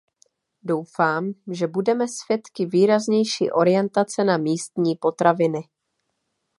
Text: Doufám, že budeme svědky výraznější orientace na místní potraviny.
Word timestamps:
Doufám, 0.63 1.33
že 1.51 1.67
budeme 1.67 2.07
svědky 2.07 2.65
výraznější 2.65 3.51
orientace 3.51 4.23
na 4.23 4.37
místní 4.37 4.95
potraviny. 4.95 5.63